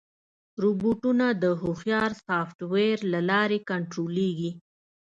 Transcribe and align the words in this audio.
روبوټونه 0.61 1.25
د 1.43 1.43
هوښیار 1.61 2.11
سافټویر 2.25 2.97
له 3.13 3.19
لارې 3.29 3.59
کنټرولېږي. 3.69 4.51